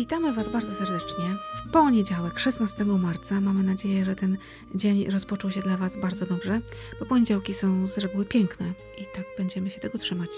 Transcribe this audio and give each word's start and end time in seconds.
Witamy 0.00 0.32
Was 0.32 0.48
bardzo 0.48 0.74
serdecznie. 0.74 1.36
W 1.56 1.70
poniedziałek, 1.70 2.38
16 2.38 2.84
marca. 2.84 3.40
Mamy 3.40 3.62
nadzieję, 3.62 4.04
że 4.04 4.16
ten 4.16 4.36
dzień 4.74 5.10
rozpoczął 5.10 5.50
się 5.50 5.60
dla 5.60 5.76
Was 5.76 5.96
bardzo 5.96 6.26
dobrze, 6.26 6.60
bo 7.00 7.06
poniedziałki 7.06 7.54
są 7.54 7.86
z 7.86 7.98
reguły 7.98 8.24
piękne 8.24 8.72
i 8.98 9.04
tak 9.14 9.24
będziemy 9.38 9.70
się 9.70 9.80
tego 9.80 9.98
trzymać. 9.98 10.30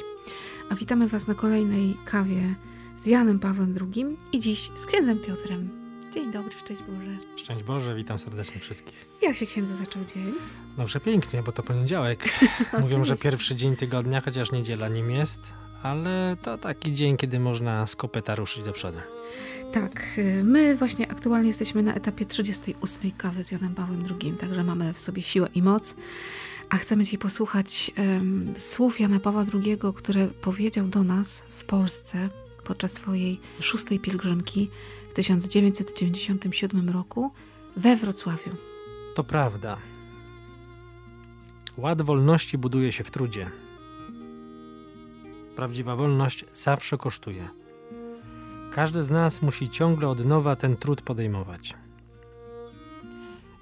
A 0.70 0.74
witamy 0.74 1.08
Was 1.08 1.26
na 1.26 1.34
kolejnej 1.34 1.96
kawie 2.04 2.54
z 2.96 3.06
Janem 3.06 3.38
Pawłem 3.38 3.74
II 3.80 4.16
i 4.32 4.40
dziś 4.40 4.70
z 4.76 4.86
księdzem 4.86 5.18
Piotrem. 5.18 5.68
Dzień 6.12 6.32
dobry, 6.32 6.52
szczęść 6.58 6.82
Boże. 6.82 7.16
Szczęść 7.36 7.64
Boże, 7.64 7.94
witam 7.94 8.18
serdecznie 8.18 8.60
wszystkich. 8.60 9.08
Jak 9.22 9.36
się 9.36 9.46
księdzu 9.46 9.76
zaczął 9.76 10.04
dzień? 10.04 10.32
No 10.78 10.84
przepięknie, 10.84 11.42
bo 11.42 11.52
to 11.52 11.62
poniedziałek. 11.62 12.28
Mówią, 12.80 13.04
że 13.04 13.16
pierwszy 13.16 13.56
dzień 13.56 13.76
tygodnia, 13.76 14.20
chociaż 14.20 14.52
niedziela 14.52 14.88
nim 14.88 15.10
jest, 15.10 15.52
ale 15.82 16.36
to 16.42 16.58
taki 16.58 16.94
dzień, 16.94 17.16
kiedy 17.16 17.40
można 17.40 17.86
z 17.86 17.96
kopeta 17.96 18.34
ruszyć 18.34 18.64
do 18.64 18.72
przodu. 18.72 18.98
Tak, 19.72 20.04
y, 20.18 20.44
my 20.44 20.76
właśnie 20.76 21.10
aktualnie 21.10 21.48
jesteśmy 21.48 21.82
na 21.82 21.94
etapie 21.94 22.26
38 22.26 23.10
kawy 23.10 23.44
z 23.44 23.50
Janem 23.50 23.74
Pawłem 23.74 24.04
II, 24.20 24.32
także 24.32 24.64
mamy 24.64 24.92
w 24.92 25.00
sobie 25.00 25.22
siłę 25.22 25.48
i 25.54 25.62
moc. 25.62 25.96
A 26.68 26.76
chcemy 26.76 27.04
dzisiaj 27.04 27.18
posłuchać 27.18 27.90
um, 27.98 28.54
słów 28.56 29.00
Jana 29.00 29.20
Pawła 29.20 29.44
II, 29.54 29.78
które 29.94 30.28
powiedział 30.28 30.88
do 30.88 31.02
nas 31.02 31.42
w 31.48 31.64
Polsce 31.64 32.28
podczas 32.64 32.92
swojej 32.92 33.40
szóstej 33.60 34.00
pielgrzymki 34.00 34.70
w 35.10 35.14
1997 35.14 36.90
roku 36.90 37.32
we 37.76 37.96
Wrocławiu. 37.96 38.50
To 39.14 39.24
prawda. 39.24 39.76
Ład 41.76 42.02
wolności 42.02 42.58
buduje 42.58 42.92
się 42.92 43.04
w 43.04 43.10
trudzie. 43.10 43.50
Prawdziwa 45.56 45.96
wolność 45.96 46.44
zawsze 46.52 46.98
kosztuje. 46.98 47.48
Każdy 48.72 49.02
z 49.02 49.10
nas 49.10 49.42
musi 49.42 49.68
ciągle 49.68 50.08
od 50.08 50.24
nowa 50.24 50.56
ten 50.56 50.76
trud 50.76 51.02
podejmować. 51.02 51.74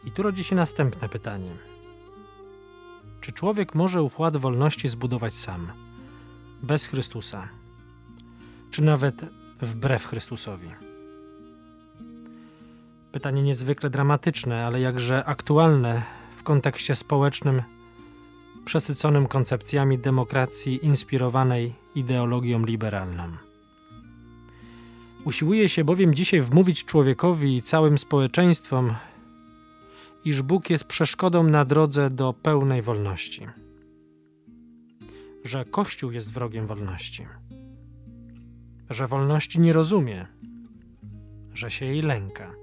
I 0.04 0.10
tu 0.10 0.22
rodzi 0.22 0.44
się 0.44 0.56
następne 0.56 1.08
pytanie. 1.08 1.50
Czy 3.20 3.32
człowiek 3.32 3.74
może 3.74 4.02
ów 4.02 4.18
ład 4.18 4.36
wolności 4.36 4.88
zbudować 4.88 5.36
sam, 5.36 5.72
bez 6.62 6.86
Chrystusa, 6.86 7.48
czy 8.70 8.82
nawet 8.82 9.24
wbrew 9.60 10.06
Chrystusowi? 10.06 10.70
Pytanie 13.12 13.42
niezwykle 13.42 13.90
dramatyczne, 13.90 14.66
ale 14.66 14.80
jakże 14.80 15.24
aktualne 15.24 16.02
w 16.36 16.42
kontekście 16.42 16.94
społecznym, 16.94 17.62
przesyconym 18.64 19.26
koncepcjami 19.26 19.98
demokracji 19.98 20.86
inspirowanej 20.86 21.79
ideologią 21.94 22.64
liberalną. 22.64 23.24
Usiłuje 25.24 25.68
się 25.68 25.84
bowiem 25.84 26.14
dzisiaj 26.14 26.40
wmówić 26.40 26.84
człowiekowi 26.84 27.56
i 27.56 27.62
całym 27.62 27.98
społeczeństwom, 27.98 28.94
iż 30.24 30.42
Bóg 30.42 30.70
jest 30.70 30.84
przeszkodą 30.84 31.44
na 31.44 31.64
drodze 31.64 32.10
do 32.10 32.32
pełnej 32.32 32.82
wolności, 32.82 33.46
że 35.44 35.64
Kościół 35.64 36.10
jest 36.10 36.32
wrogiem 36.32 36.66
wolności, 36.66 37.26
że 38.90 39.06
wolności 39.06 39.60
nie 39.60 39.72
rozumie, 39.72 40.26
że 41.52 41.70
się 41.70 41.86
jej 41.86 42.02
lęka. 42.02 42.54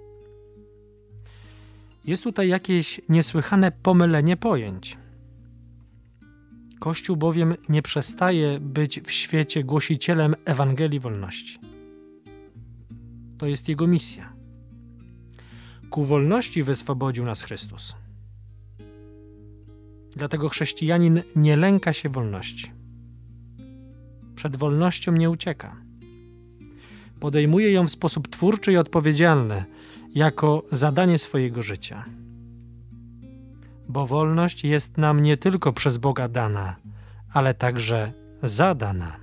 Jest 2.06 2.24
tutaj 2.24 2.50
jakieś 2.50 3.02
niesłychane 3.10 3.72
pomylenie 3.72 4.38
pojęć. 4.38 4.98
Kościół 6.80 7.18
bowiem 7.18 7.56
nie 7.70 7.82
przestaje 7.82 8.60
być 8.60 9.00
w 9.02 9.12
świecie 9.12 9.64
głosicielem 9.64 10.36
Ewangelii 10.46 11.00
wolności. 11.00 11.60
To 13.38 13.46
jest 13.46 13.70
jego 13.70 13.88
misja. 13.88 14.34
Ku 15.90 16.04
wolności 16.04 16.64
wyswobodził 16.64 17.26
nas 17.26 17.42
Chrystus. 17.42 17.96
Dlatego 20.16 20.50
chrześcijanin 20.50 21.22
nie 21.36 21.58
lęka 21.58 21.94
się 21.94 22.10
wolności. 22.10 22.72
Przed 24.36 24.56
wolnością 24.56 25.12
nie 25.12 25.30
ucieka. 25.30 25.76
Podejmuje 27.20 27.72
ją 27.72 27.88
w 27.88 27.92
sposób 27.92 28.28
twórczy 28.28 28.72
i 28.72 28.78
odpowiedzialny, 28.78 29.66
jako 30.16 30.64
zadanie 30.72 31.18
swojego 31.18 31.62
życia. 31.62 32.06
Bo 33.90 34.08
wolność 34.08 34.64
jest 34.64 34.98
nam 34.98 35.20
nie 35.20 35.38
tylko 35.38 35.74
przez 35.74 35.98
Boga 35.98 36.28
dana, 36.28 36.76
ale 37.34 37.54
także 37.54 38.14
zadana. 38.44 39.18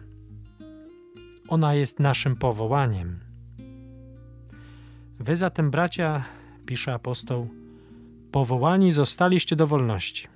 Ona 1.48 1.75
jest 1.75 2.00
naszym 2.00 2.36
powołaniem. 2.36 3.20
Wy 5.19 5.36
zatem, 5.36 5.70
bracia, 5.70 6.24
pisze 6.66 6.94
apostoł, 6.94 7.48
powołani 8.30 8.92
zostaliście 8.92 9.56
do 9.56 9.66
wolności. 9.66 10.28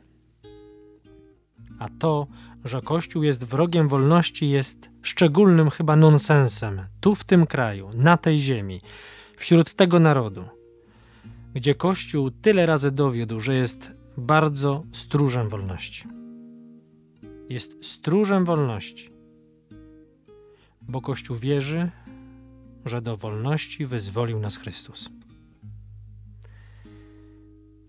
A 1.78 1.88
to, 1.98 2.26
że 2.64 2.82
Kościół 2.82 3.22
jest 3.22 3.44
wrogiem 3.44 3.88
wolności, 3.88 4.50
jest 4.50 4.90
szczególnym 5.02 5.70
chyba 5.70 5.96
nonsensem 5.96 6.82
tu 7.00 7.14
w 7.14 7.24
tym 7.24 7.46
kraju, 7.46 7.90
na 7.94 8.16
tej 8.16 8.38
ziemi, 8.38 8.80
wśród 9.36 9.74
tego 9.74 10.00
narodu, 10.00 10.44
gdzie 11.54 11.74
Kościół 11.74 12.30
tyle 12.30 12.66
razy 12.66 12.90
dowiódł, 12.90 13.40
że 13.40 13.54
jest 13.54 13.97
bardzo 14.18 14.84
stróżem 14.92 15.48
wolności. 15.48 16.08
Jest 17.48 17.84
stróżem 17.84 18.44
wolności, 18.44 19.10
bo 20.82 21.00
Kościół 21.00 21.36
wierzy, 21.36 21.90
że 22.84 23.02
do 23.02 23.16
wolności 23.16 23.86
wyzwolił 23.86 24.40
nas 24.40 24.56
Chrystus. 24.56 25.10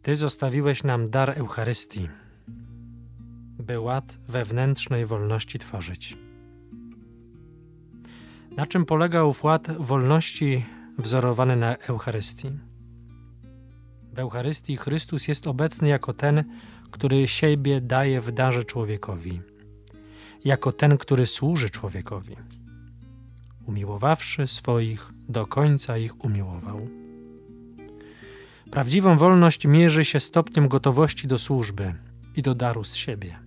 Ty 0.02 0.16
zostawiłeś 0.16 0.84
nam 0.84 1.10
dar 1.10 1.30
Eucharystii, 1.30 2.10
by 3.60 3.80
ład 3.80 4.18
wewnętrznej 4.28 5.06
wolności 5.06 5.60
tworzyć. 5.60 6.18
Na 8.56 8.68
czym 8.68 8.86
polega 8.86 9.24
ów 9.24 9.44
ład 9.44 9.72
wolności 9.78 10.66
wzorowany 10.98 11.56
na 11.56 11.78
Eucharystii? 11.78 12.69
W 14.20 14.22
Eucharystii 14.22 14.78
Chrystus 14.78 15.28
jest 15.28 15.48
obecny 15.48 15.88
jako 15.88 16.14
ten, 16.14 16.44
który 16.92 17.28
siebie 17.28 17.82
daje 17.82 18.22
w 18.22 18.32
darze 18.32 18.64
człowiekowi, 18.64 19.42
jako 20.46 20.72
ten, 20.72 20.98
który 20.98 21.26
służy 21.26 21.70
człowiekowi 21.70 22.36
umiłowawszy 23.66 24.48
swoich, 24.48 25.12
do 25.30 25.46
końca 25.46 25.98
ich 25.98 26.26
umiłował. 26.26 26.88
Prawdziwą 28.72 29.18
wolność 29.18 29.66
mierzy 29.66 30.06
się 30.06 30.20
stopniem 30.20 30.68
gotowości 30.68 31.28
do 31.28 31.38
służby 31.38 31.96
i 32.36 32.42
do 32.42 32.56
daru 32.56 32.84
z 32.84 32.96
siebie. 32.96 33.40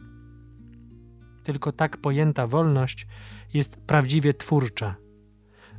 Tylko 1.45 1.73
tak 1.73 1.97
pojęta 1.97 2.47
wolność 2.47 3.07
jest 3.55 3.77
prawdziwie 3.77 4.35
twórcza. 4.35 4.95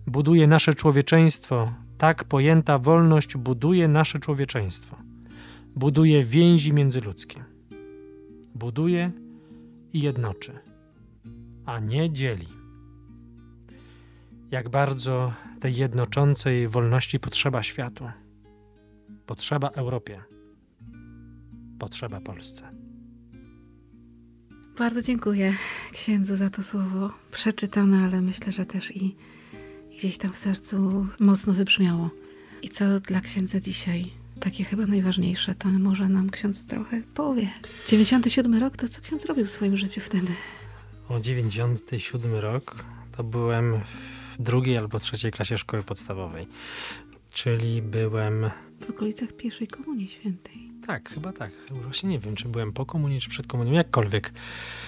Buduje 0.08 0.48
nasze 0.48 0.74
człowieczeństwo, 0.74 1.74
tak 2.04 2.24
pojęta 2.24 2.78
wolność 2.78 3.38
buduje 3.38 3.88
nasze 3.88 4.20
człowieczeństwo. 4.20 4.98
Buduje 5.76 6.24
więzi 6.24 6.74
międzyludzkie. 6.74 7.44
Buduje 8.56 9.12
i 9.94 10.02
jednoczy, 10.02 10.60
a 11.66 11.80
nie 11.80 12.12
dzieli 12.12 12.48
jak 14.52 14.70
bardzo 14.70 15.34
tej 15.60 15.76
jednoczącej 15.76 16.68
wolności 16.68 17.20
potrzeba 17.20 17.64
światu, 17.64 18.10
potrzeba 19.26 19.68
Europie, 19.68 20.22
potrzeba 21.80 22.22
Polsce. 22.22 22.70
Bardzo 24.78 25.02
dziękuję 25.02 25.54
księdzu 25.92 26.36
za 26.36 26.50
to 26.50 26.64
słowo 26.64 27.12
przeczytane, 27.32 27.98
ale 28.06 28.22
myślę, 28.22 28.52
że 28.52 28.66
też 28.66 28.96
i 28.96 29.16
gdzieś 29.98 30.18
tam 30.18 30.34
w 30.34 30.38
sercu 30.38 31.08
mocno 31.20 31.54
wybrzmiało. 31.54 32.10
I 32.62 32.70
co 32.70 33.00
dla 33.00 33.22
księdza 33.22 33.60
dzisiaj 33.60 34.12
takie 34.40 34.64
chyba 34.64 34.86
najważniejsze, 34.86 35.56
to 35.56 35.70
może 35.70 36.10
nam 36.10 36.30
ksiądz 36.30 36.66
trochę 36.66 37.02
powie. 37.14 37.50
97 37.88 38.56
rok, 38.56 38.78
to 38.78 38.88
co 38.88 39.02
ksiądz 39.02 39.26
robił 39.26 39.46
w 39.46 39.50
swoim 39.50 39.78
życiu 39.78 40.02
wtedy? 40.02 40.32
O 41.10 41.20
97 41.20 42.36
rok 42.36 42.86
to 43.18 43.24
byłem 43.24 43.80
w 43.80 44.36
drugiej 44.40 44.78
albo 44.78 45.00
trzeciej 45.00 45.32
klasie 45.32 45.58
szkoły 45.58 45.84
podstawowej. 45.84 46.48
Czyli 47.34 47.82
byłem. 47.82 48.50
W 48.82 48.90
okolicach 48.90 49.34
pierwszej 49.34 49.68
komunii 49.68 50.10
świętej. 50.10 50.72
Tak, 50.88 51.10
chyba 51.10 51.34
tak. 51.34 51.52
Właśnie 51.72 52.10
nie 52.10 52.20
wiem, 52.20 52.36
czy 52.36 52.48
byłem 52.48 52.74
po 52.74 52.86
komunii, 52.86 53.22
czy 53.22 53.30
przed 53.30 53.48
komunią, 53.48 53.72
jakkolwiek. 53.72 54.34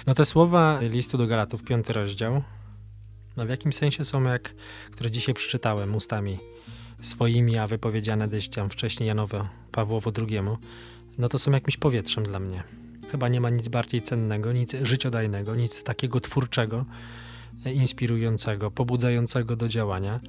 No 0.08 0.16
te 0.16 0.26
słowa 0.26 0.80
listu 0.82 1.18
do 1.18 1.28
Galatów, 1.28 1.64
piąty 1.64 1.94
rozdział, 1.94 2.44
no 3.38 3.46
w 3.46 3.50
jakim 3.50 3.74
sensie 3.74 4.06
są 4.06 4.24
jak, 4.24 4.56
które 4.92 5.12
dzisiaj 5.12 5.36
przeczytałem 5.36 5.96
ustami 5.96 6.38
swoimi, 7.02 7.58
a 7.58 7.68
wypowiedziane 7.68 8.28
gdzieś 8.28 8.48
tam 8.48 8.70
wcześniej 8.70 9.08
Janowo 9.08 9.50
Pawłowo 9.72 10.12
II, 10.28 10.40
no 11.18 11.30
to 11.30 11.40
są 11.40 11.52
jakimś 11.52 11.78
powietrzem 11.78 12.24
dla 12.24 12.40
mnie. 12.40 12.64
Chyba 13.12 13.28
nie 13.28 13.42
ma 13.42 13.50
nic 13.50 13.68
bardziej 13.68 14.02
cennego, 14.02 14.54
nic 14.54 14.76
życiodajnego, 14.82 15.56
nic 15.56 15.84
takiego 15.84 16.20
twórczego, 16.20 16.86
inspirującego, 17.66 18.72
pobudzającego 18.72 19.56
do 19.56 19.68
działania, 19.68 20.20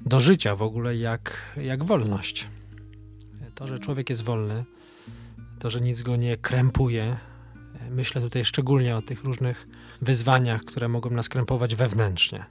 do 0.00 0.20
życia 0.20 0.56
w 0.56 0.62
ogóle 0.62 0.96
jak, 0.96 1.54
jak 1.56 1.84
wolność. 1.84 2.48
To, 3.54 3.66
że 3.66 3.78
człowiek 3.78 4.10
jest 4.10 4.22
wolny, 4.22 4.64
to, 5.58 5.70
że 5.70 5.80
nic 5.80 6.02
go 6.02 6.16
nie 6.16 6.36
krępuje. 6.36 7.16
Myślę 7.90 8.20
tutaj 8.20 8.44
szczególnie 8.44 8.96
o 8.96 9.02
tych 9.02 9.24
różnych 9.24 9.68
wyzwaniach, 10.02 10.64
które 10.64 10.88
mogą 10.88 11.10
nas 11.10 11.28
krępować 11.28 11.74
wewnętrznie. 11.74 12.44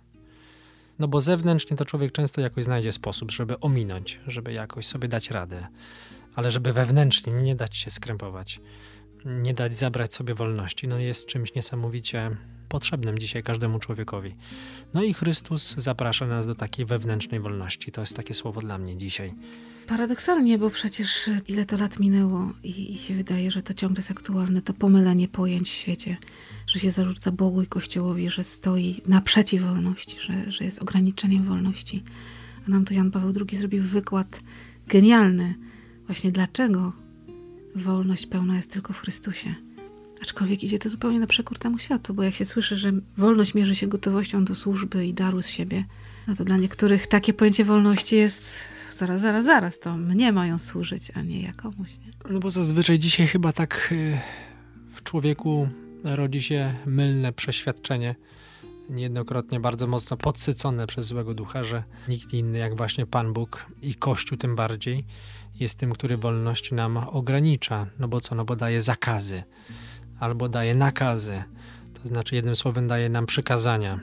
No 1.00 1.07
bo 1.07 1.21
zewnętrznie 1.21 1.77
to 1.77 1.85
człowiek 1.85 2.12
często 2.12 2.41
jakoś 2.41 2.65
znajdzie 2.65 2.91
sposób, 2.91 3.31
żeby 3.31 3.59
ominąć, 3.59 4.19
żeby 4.27 4.53
jakoś 4.53 4.85
sobie 4.85 5.07
dać 5.07 5.31
radę, 5.31 5.68
ale 6.35 6.51
żeby 6.51 6.74
wewnętrznie 6.74 7.33
nie 7.33 7.56
dać 7.56 7.77
się 7.77 7.91
skrępować, 7.91 8.59
nie 9.25 9.53
dać 9.53 9.77
zabrać 9.77 10.13
sobie 10.13 10.33
wolności, 10.33 10.88
no 10.88 10.97
jest 10.97 11.27
czymś 11.27 11.56
niesamowicie 11.56 12.38
potrzebnym 12.73 13.19
dzisiaj 13.19 13.43
każdemu 13.43 13.79
człowiekowi. 13.79 14.35
No 14.93 15.03
i 15.03 15.13
Chrystus 15.13 15.75
zaprasza 15.77 16.27
nas 16.27 16.47
do 16.47 16.55
takiej 16.55 16.85
wewnętrznej 16.85 17.39
wolności. 17.39 17.91
To 17.91 18.01
jest 18.01 18.15
takie 18.15 18.33
słowo 18.33 18.61
dla 18.61 18.77
mnie 18.77 18.97
dzisiaj. 18.97 19.33
Paradoksalnie, 19.87 20.57
bo 20.57 20.69
przecież 20.69 21.29
ile 21.47 21.65
to 21.65 21.77
lat 21.77 21.99
minęło 21.99 22.53
i, 22.63 22.93
i 22.93 22.97
się 22.97 23.13
wydaje, 23.13 23.51
że 23.51 23.61
to 23.63 23.73
ciągle 23.73 23.99
jest 23.99 24.11
aktualne, 24.11 24.61
to 24.61 24.73
pomylenie 24.73 25.27
pojęć 25.27 25.69
w 25.69 25.71
świecie, 25.71 26.17
że 26.67 26.79
się 26.79 26.91
zarzuca 26.91 27.31
Bogu 27.31 27.61
i 27.61 27.67
Kościołowi, 27.67 28.29
że 28.29 28.43
stoi 28.43 29.01
naprzeciw 29.07 29.61
wolności, 29.61 30.19
że, 30.19 30.51
że 30.51 30.65
jest 30.65 30.81
ograniczeniem 30.81 31.43
wolności. 31.43 32.03
A 32.67 32.71
nam 32.71 32.85
tu 32.85 32.93
Jan 32.93 33.11
Paweł 33.11 33.33
II 33.49 33.57
zrobił 33.57 33.83
wykład 33.83 34.43
genialny. 34.87 35.55
Właśnie 36.05 36.31
dlaczego 36.31 36.93
wolność 37.75 38.25
pełna 38.25 38.55
jest 38.55 38.71
tylko 38.71 38.93
w 38.93 38.99
Chrystusie. 38.99 39.55
Aczkolwiek 40.23 40.63
idzie 40.63 40.79
to 40.79 40.89
zupełnie 40.89 41.19
na 41.19 41.27
przekór 41.27 41.59
temu 41.59 41.79
światu, 41.79 42.13
bo 42.13 42.23
jak 42.23 42.33
się 42.33 42.45
słyszy, 42.45 42.77
że 42.77 42.91
wolność 43.17 43.53
mierzy 43.53 43.75
się 43.75 43.87
gotowością 43.87 44.45
do 44.45 44.55
służby 44.55 45.07
i 45.07 45.13
daru 45.13 45.41
z 45.41 45.47
siebie, 45.47 45.85
no 46.27 46.35
to 46.35 46.43
dla 46.43 46.57
niektórych 46.57 47.07
takie 47.07 47.33
pojęcie 47.33 47.65
wolności 47.65 48.15
jest 48.15 48.67
zaraz, 48.93 49.21
zaraz, 49.21 49.45
zaraz, 49.45 49.79
to 49.79 49.97
mnie 49.97 50.31
mają 50.31 50.59
służyć, 50.59 51.11
a 51.13 51.21
nie 51.21 51.41
jakomuś. 51.41 51.89
Nie? 51.97 52.11
No 52.29 52.39
bo 52.39 52.51
zazwyczaj 52.51 52.99
dzisiaj 52.99 53.27
chyba 53.27 53.53
tak 53.53 53.89
y, 53.91 54.17
w 54.95 55.03
człowieku 55.03 55.69
rodzi 56.03 56.41
się 56.41 56.73
mylne 56.85 57.33
przeświadczenie, 57.33 58.15
niejednokrotnie 58.89 59.59
bardzo 59.59 59.87
mocno 59.87 60.17
podsycone 60.17 60.87
przez 60.87 61.07
złego 61.07 61.33
ducha, 61.33 61.63
że 61.63 61.83
nikt 62.07 62.33
inny 62.33 62.57
jak 62.57 62.75
właśnie 62.75 63.05
Pan 63.05 63.33
Bóg 63.33 63.65
i 63.81 63.95
Kościół 63.95 64.37
tym 64.37 64.55
bardziej 64.55 65.05
jest 65.59 65.77
tym, 65.77 65.93
który 65.93 66.17
wolność 66.17 66.71
nam 66.71 66.97
ogranicza. 66.97 67.87
No 67.99 68.07
bo 68.07 68.21
co? 68.21 68.35
No 68.35 68.45
bo 68.45 68.55
daje 68.55 68.81
zakazy 68.81 69.43
albo 70.23 70.49
daje 70.49 70.75
nakazy. 70.75 71.43
To 72.01 72.07
znaczy, 72.07 72.35
jednym 72.35 72.55
słowem, 72.55 72.87
daje 72.87 73.09
nam 73.09 73.25
przykazania. 73.25 73.99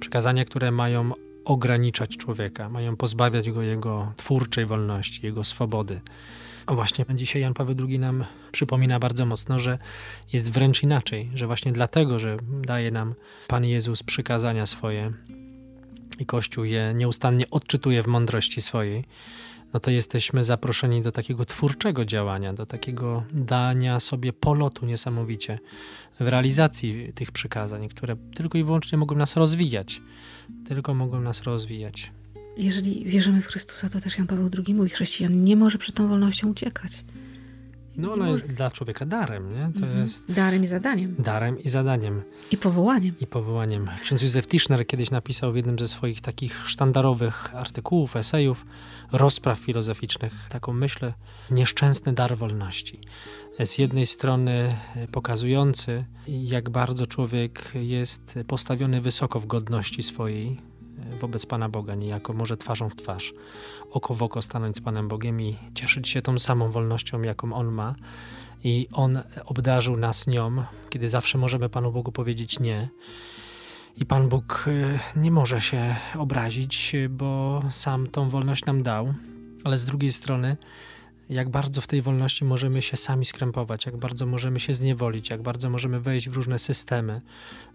Przykazania, 0.00 0.44
które 0.44 0.70
mają 0.70 1.12
ograniczać 1.44 2.16
człowieka, 2.16 2.68
mają 2.68 2.96
pozbawiać 2.96 3.50
go 3.50 3.62
jego 3.62 4.12
twórczej 4.16 4.66
wolności, 4.66 5.26
jego 5.26 5.44
swobody. 5.44 6.00
A 6.66 6.74
właśnie 6.74 7.04
dzisiaj 7.14 7.42
Jan 7.42 7.54
Paweł 7.54 7.76
II 7.88 7.98
nam 7.98 8.24
przypomina 8.52 8.98
bardzo 8.98 9.26
mocno, 9.26 9.58
że 9.58 9.78
jest 10.32 10.50
wręcz 10.50 10.82
inaczej, 10.82 11.30
że 11.34 11.46
właśnie 11.46 11.72
dlatego, 11.72 12.18
że 12.18 12.36
daje 12.62 12.90
nam 12.90 13.14
Pan 13.48 13.64
Jezus 13.64 14.02
przykazania 14.02 14.66
swoje 14.66 15.12
i 16.18 16.26
Kościół 16.26 16.64
je 16.64 16.94
nieustannie 16.94 17.50
odczytuje 17.50 18.02
w 18.02 18.06
mądrości 18.06 18.62
swojej, 18.62 19.04
no 19.74 19.80
to 19.80 19.90
jesteśmy 19.90 20.44
zaproszeni 20.44 21.02
do 21.02 21.12
takiego 21.12 21.44
twórczego 21.44 22.04
działania, 22.04 22.52
do 22.52 22.66
takiego 22.66 23.24
dania 23.32 24.00
sobie 24.00 24.32
polotu 24.32 24.86
niesamowicie 24.86 25.58
w 26.20 26.28
realizacji 26.28 27.12
tych 27.14 27.32
przykazań, 27.32 27.88
które 27.88 28.16
tylko 28.34 28.58
i 28.58 28.64
wyłącznie 28.64 28.98
mogą 28.98 29.16
nas 29.16 29.36
rozwijać. 29.36 30.02
Tylko 30.68 30.94
mogą 30.94 31.20
nas 31.20 31.42
rozwijać. 31.42 32.12
Jeżeli 32.56 33.04
wierzymy 33.04 33.42
w 33.42 33.46
Chrystusa, 33.46 33.88
to 33.88 34.00
też 34.00 34.18
Jan 34.18 34.26
Paweł 34.26 34.50
II 34.66 34.74
mówi, 34.74 34.90
chrześcijan 34.90 35.42
nie 35.42 35.56
może 35.56 35.78
przed 35.78 35.94
tą 35.94 36.08
wolnością 36.08 36.50
uciekać. 36.50 37.04
No 37.96 38.12
ona 38.12 38.28
jest 38.28 38.46
dla 38.46 38.70
człowieka 38.70 39.06
darem, 39.06 39.48
nie? 39.48 39.80
To 39.80 39.86
mhm. 39.86 40.02
jest 40.02 40.32
darem 40.32 40.62
i 40.62 40.66
zadaniem. 40.66 41.14
Darem 41.18 41.62
i 41.62 41.68
zadaniem. 41.68 42.22
I 42.50 42.56
powołaniem. 42.56 43.14
I 43.20 43.26
powołaniem. 43.26 43.88
Ksiądz 44.02 44.22
Józef 44.22 44.46
Tischner 44.46 44.86
kiedyś 44.86 45.10
napisał 45.10 45.52
w 45.52 45.56
jednym 45.56 45.78
ze 45.78 45.88
swoich 45.88 46.20
takich 46.20 46.68
sztandarowych 46.68 47.54
artykułów, 47.54 48.16
esejów, 48.16 48.66
rozpraw 49.12 49.58
filozoficznych, 49.58 50.32
taką 50.48 50.72
myślę, 50.72 51.14
nieszczęsny 51.50 52.12
dar 52.12 52.36
wolności. 52.36 53.00
Z 53.64 53.78
jednej 53.78 54.06
strony 54.06 54.74
pokazujący, 55.12 56.04
jak 56.26 56.70
bardzo 56.70 57.06
człowiek 57.06 57.72
jest 57.74 58.38
postawiony 58.46 59.00
wysoko 59.00 59.40
w 59.40 59.46
godności 59.46 60.02
swojej, 60.02 60.69
wobec 61.20 61.46
Pana 61.46 61.68
Boga, 61.68 61.94
niejako 61.94 62.32
może 62.32 62.56
twarzą 62.56 62.90
w 62.90 62.96
twarz, 62.96 63.34
oko 63.90 64.14
w 64.14 64.22
oko 64.22 64.42
stanąć 64.42 64.76
z 64.76 64.80
Panem 64.80 65.08
Bogiem 65.08 65.40
i 65.40 65.56
cieszyć 65.74 66.08
się 66.08 66.22
tą 66.22 66.38
samą 66.38 66.70
wolnością, 66.70 67.22
jaką 67.22 67.52
On 67.52 67.66
ma. 67.66 67.94
I 68.64 68.88
On 68.92 69.20
obdarzył 69.44 69.96
nas 69.96 70.26
nią, 70.26 70.64
kiedy 70.90 71.08
zawsze 71.08 71.38
możemy 71.38 71.68
Panu 71.68 71.92
Bogu 71.92 72.12
powiedzieć 72.12 72.60
nie. 72.60 72.88
I 73.96 74.06
Pan 74.06 74.28
Bóg 74.28 74.64
y, 74.66 74.98
nie 75.16 75.30
może 75.30 75.60
się 75.60 75.96
obrazić, 76.18 76.96
bo 77.10 77.62
sam 77.70 78.06
tą 78.06 78.28
wolność 78.28 78.64
nam 78.64 78.82
dał, 78.82 79.14
ale 79.64 79.78
z 79.78 79.84
drugiej 79.84 80.12
strony, 80.12 80.56
jak 81.30 81.48
bardzo 81.48 81.80
w 81.80 81.86
tej 81.86 82.02
wolności 82.02 82.44
możemy 82.44 82.82
się 82.82 82.96
sami 82.96 83.24
skrępować, 83.24 83.86
jak 83.86 83.96
bardzo 83.96 84.26
możemy 84.26 84.60
się 84.60 84.74
zniewolić, 84.74 85.30
jak 85.30 85.42
bardzo 85.42 85.70
możemy 85.70 86.00
wejść 86.00 86.28
w 86.28 86.36
różne 86.36 86.58
systemy, 86.58 87.20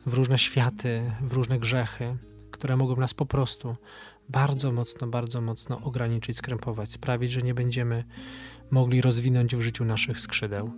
w 0.06 0.14
różne 0.14 0.38
światy, 0.38 1.12
w 1.22 1.34
różne 1.34 1.60
grzechy 1.60 2.18
które 2.56 2.78
mogą 2.78 2.96
nas 2.96 3.14
po 3.14 3.26
prostu 3.26 3.76
bardzo 4.30 4.72
mocno, 4.72 5.08
bardzo 5.08 5.42
mocno 5.42 5.82
ograniczyć, 5.82 6.38
skrępować, 6.38 6.92
sprawić, 6.92 7.32
że 7.32 7.42
nie 7.42 7.54
będziemy 7.54 8.04
mogli 8.72 9.02
rozwinąć 9.02 9.56
w 9.56 9.62
życiu 9.62 9.86
naszych 9.86 10.20
skrzydeł. 10.20 10.72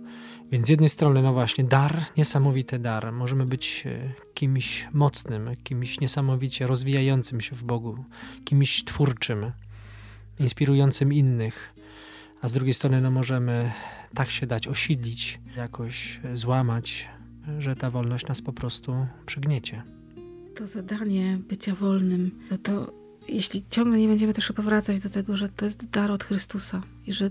Więc 0.50 0.66
z 0.66 0.68
jednej 0.68 0.88
strony, 0.88 1.22
no 1.22 1.32
właśnie, 1.32 1.64
dar, 1.64 2.04
niesamowity 2.16 2.78
dar. 2.78 3.12
Możemy 3.12 3.46
być 3.46 3.84
e, 3.86 4.12
kimś 4.34 4.88
mocnym, 4.92 5.50
kimś 5.64 6.00
niesamowicie 6.00 6.66
rozwijającym 6.66 7.40
się 7.40 7.56
w 7.56 7.64
Bogu, 7.64 8.04
kimś 8.44 8.84
twórczym, 8.84 9.52
inspirującym 10.38 11.12
innych. 11.12 11.74
A 12.42 12.48
z 12.48 12.52
drugiej 12.52 12.74
strony, 12.74 13.00
no 13.00 13.10
możemy 13.10 13.72
tak 14.14 14.30
się 14.30 14.46
dać 14.46 14.68
osidlić, 14.68 15.40
jakoś 15.56 16.20
złamać, 16.34 17.08
że 17.58 17.76
ta 17.76 17.90
wolność 17.90 18.26
nas 18.26 18.42
po 18.42 18.52
prostu 18.52 19.06
przygniecie 19.26 19.97
to 20.58 20.66
zadanie 20.66 21.38
bycia 21.48 21.74
wolnym, 21.74 22.30
no 22.50 22.58
to 22.58 22.92
jeśli 23.28 23.62
ciągle 23.70 23.98
nie 23.98 24.08
będziemy 24.08 24.34
też 24.34 24.52
powracać 24.52 25.00
do 25.00 25.08
tego, 25.08 25.36
że 25.36 25.48
to 25.48 25.64
jest 25.64 25.90
dar 25.90 26.10
od 26.10 26.24
Chrystusa 26.24 26.82
i 27.06 27.12
że 27.12 27.30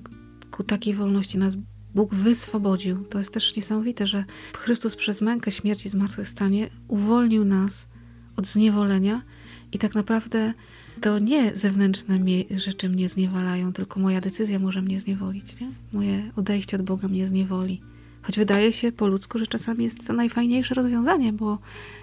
ku 0.51 0.63
takiej 0.63 0.93
wolności 0.93 1.38
nas 1.38 1.57
Bóg 1.96 2.15
wyswobodził, 2.15 3.03
to 3.03 3.17
jest 3.17 3.34
też 3.34 3.55
niesamowite, 3.55 4.07
że 4.07 4.25
Chrystus 4.57 4.96
przez 4.96 5.22
mękę 5.22 5.51
śmierci 5.51 5.89
zmartwychwstanie 5.89 6.69
uwolnił 6.88 7.46
nas 7.46 7.88
od 8.36 8.48
zniewolenia 8.48 9.22
i 9.72 9.79
tak 9.79 9.96
naprawdę 9.96 10.53
to 11.01 11.19
nie 11.19 11.55
zewnętrzne 11.55 12.19
rzeczy 12.55 12.89
mnie 12.89 13.10
zniewalają, 13.10 13.74
tylko 13.74 14.00
moja 14.00 14.22
decyzja 14.22 14.60
może 14.60 14.81
mnie 14.81 15.00
zniewolić, 15.00 15.60
nie? 15.62 15.72
Moje 15.93 16.31
odejście 16.36 16.77
od 16.77 16.84
Boga 16.84 17.07
mnie 17.07 17.27
zniewoli. 17.27 17.81
Choć 18.22 18.38
wydaje 18.38 18.74
się 18.74 18.91
po 18.91 19.07
ludzku, 19.07 19.39
że 19.39 19.48
czasami 19.48 19.84
jest 19.84 20.07
to 20.07 20.13
najfajniejsze 20.13 20.74
rozwiązanie, 20.74 21.34
bo 21.34 21.60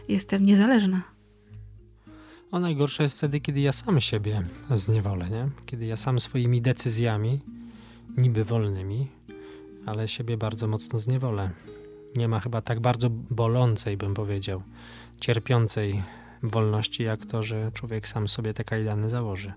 jestem 0.08 0.46
niezależna. 0.46 1.13
A 2.54 2.60
najgorsze 2.60 3.02
jest 3.02 3.16
wtedy, 3.16 3.40
kiedy 3.40 3.60
ja 3.60 3.72
sam 3.72 4.00
siebie 4.00 4.42
zniewolę, 4.70 5.30
nie? 5.30 5.48
Kiedy 5.66 5.86
ja 5.86 5.96
sam 5.96 6.20
swoimi 6.20 6.62
decyzjami, 6.62 7.40
niby 8.16 8.44
wolnymi, 8.44 9.08
ale 9.86 10.08
siebie 10.08 10.36
bardzo 10.36 10.66
mocno 10.66 10.98
zniewolę. 10.98 11.50
Nie 12.16 12.28
ma 12.28 12.40
chyba 12.40 12.62
tak 12.62 12.80
bardzo 12.80 13.10
bolącej, 13.10 13.96
bym 13.96 14.14
powiedział, 14.14 14.62
cierpiącej 15.20 16.02
wolności, 16.42 17.02
jak 17.02 17.26
to, 17.26 17.42
że 17.42 17.72
człowiek 17.72 18.08
sam 18.08 18.28
sobie 18.28 18.54
te 18.54 18.64
kajdany 18.64 19.10
założy. 19.10 19.52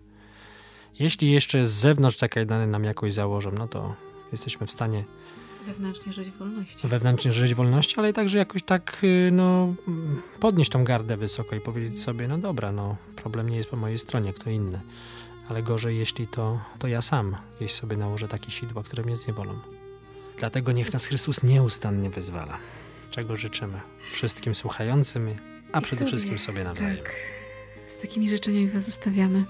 Jeśli 0.99 1.31
jeszcze 1.31 1.67
z 1.67 1.71
zewnątrz 1.71 2.17
te 2.17 2.29
kajdany 2.29 2.67
nam 2.67 2.83
jakoś 2.83 3.13
założą, 3.13 3.51
no 3.51 3.67
to 3.67 3.95
jesteśmy 4.31 4.67
w 4.67 4.71
stanie 4.71 5.03
Wewnętrznie 5.67 6.13
żyć 6.13 6.29
w 6.29 6.37
wolności. 6.37 6.87
Wewnętrznie 6.87 7.31
żyć 7.31 7.53
w 7.53 7.57
wolności, 7.57 7.95
ale 7.97 8.09
i 8.09 8.13
także 8.13 8.37
jakoś 8.37 8.63
tak 8.63 8.99
y, 9.03 9.29
no, 9.31 9.75
podnieść 10.39 10.71
tą 10.71 10.83
gardę 10.83 11.17
wysoko 11.17 11.55
i 11.55 11.61
powiedzieć 11.61 12.01
sobie, 12.01 12.27
no 12.27 12.37
dobra, 12.37 12.71
no 12.71 12.95
problem 13.15 13.49
nie 13.49 13.57
jest 13.57 13.69
po 13.69 13.77
mojej 13.77 13.97
stronie, 13.97 14.33
kto 14.33 14.49
inny. 14.49 14.81
Ale 15.49 15.63
gorzej, 15.63 15.97
jeśli 15.97 16.27
to, 16.27 16.59
to 16.79 16.87
ja 16.87 17.01
sam, 17.01 17.37
jeśli 17.61 17.77
sobie 17.77 17.97
nałożę 17.97 18.27
takie 18.27 18.51
sidła, 18.51 18.83
które 18.83 19.03
mnie 19.03 19.15
zniewolą. 19.15 19.59
Dlatego 20.37 20.71
niech 20.71 20.93
nas 20.93 21.05
Chrystus 21.05 21.43
nieustannie 21.43 22.09
wyzwala. 22.09 22.57
Czego 23.11 23.35
życzymy 23.35 23.81
wszystkim 24.11 24.55
słuchającym, 24.55 25.29
a 25.71 25.81
przede 25.81 25.99
sobie, 25.99 26.11
wszystkim 26.11 26.39
sobie 26.39 26.63
nawzajem. 26.63 26.97
Tak. 26.97 27.11
Z 27.87 27.97
takimi 27.97 28.29
życzeniami 28.29 28.67
was 28.67 28.85
zostawiamy. 28.85 29.45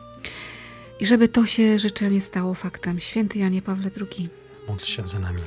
I 0.99 1.05
żeby 1.05 1.27
to 1.27 1.45
się 1.45 1.79
życzenie 1.79 2.21
stało 2.21 2.53
faktem. 2.53 2.99
Święty 2.99 3.39
Janie 3.39 3.61
Pawle 3.61 3.91
II. 4.01 4.29
Módl 4.67 4.85
się 4.85 5.07
za 5.07 5.19
nami. 5.19 5.41